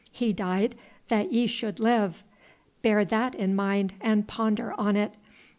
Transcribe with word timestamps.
He 0.11 0.33
died 0.33 0.73
that 1.09 1.31
ye 1.31 1.45
should 1.45 1.79
live! 1.79 2.23
Bear 2.81 3.05
that 3.05 3.35
in 3.35 3.55
mind 3.55 3.93
and 4.01 4.27
ponder 4.27 4.73
on 4.75 4.95
it. 4.95 5.11